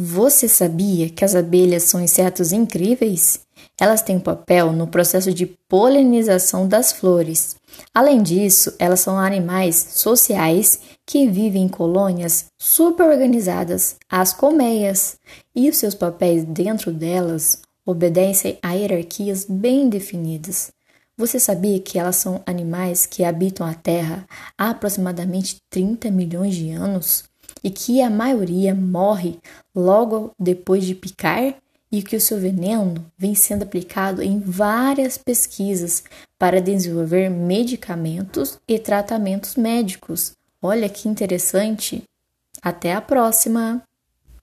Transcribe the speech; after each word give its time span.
Você 0.00 0.46
sabia 0.46 1.10
que 1.10 1.24
as 1.24 1.34
abelhas 1.34 1.82
são 1.82 2.00
insetos 2.00 2.52
incríveis? 2.52 3.40
Elas 3.76 4.00
têm 4.00 4.18
um 4.18 4.20
papel 4.20 4.72
no 4.72 4.86
processo 4.86 5.34
de 5.34 5.44
polinização 5.44 6.68
das 6.68 6.92
flores. 6.92 7.56
Além 7.92 8.22
disso, 8.22 8.72
elas 8.78 9.00
são 9.00 9.18
animais 9.18 9.74
sociais 9.74 10.78
que 11.04 11.26
vivem 11.26 11.64
em 11.64 11.68
colônias 11.68 12.44
superorganizadas, 12.56 13.96
as 14.08 14.32
colmeias, 14.32 15.16
e 15.52 15.68
os 15.68 15.76
seus 15.78 15.96
papéis 15.96 16.44
dentro 16.44 16.92
delas 16.92 17.60
obedecem 17.84 18.56
a 18.62 18.74
hierarquias 18.74 19.46
bem 19.50 19.88
definidas. 19.88 20.70
Você 21.16 21.40
sabia 21.40 21.80
que 21.80 21.98
elas 21.98 22.14
são 22.14 22.40
animais 22.46 23.04
que 23.04 23.24
habitam 23.24 23.66
a 23.66 23.74
Terra 23.74 24.28
há 24.56 24.70
aproximadamente 24.70 25.56
30 25.68 26.08
milhões 26.08 26.54
de 26.54 26.70
anos? 26.70 27.24
E 27.62 27.70
que 27.70 28.00
a 28.00 28.10
maioria 28.10 28.74
morre 28.74 29.38
logo 29.74 30.32
depois 30.38 30.84
de 30.84 30.94
picar 30.94 31.56
e 31.90 32.02
que 32.02 32.16
o 32.16 32.20
seu 32.20 32.38
veneno 32.38 33.06
vem 33.16 33.34
sendo 33.34 33.62
aplicado 33.62 34.22
em 34.22 34.38
várias 34.38 35.16
pesquisas 35.16 36.04
para 36.38 36.60
desenvolver 36.60 37.30
medicamentos 37.30 38.58
e 38.68 38.78
tratamentos 38.78 39.56
médicos. 39.56 40.32
Olha 40.60 40.88
que 40.88 41.08
interessante! 41.08 42.02
Até 42.60 42.92
a 42.92 43.00
próxima! 43.00 43.82